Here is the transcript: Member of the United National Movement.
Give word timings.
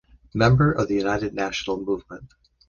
Member 0.33 0.71
of 0.71 0.87
the 0.87 0.95
United 0.95 1.35
National 1.35 1.79
Movement. 1.79 2.33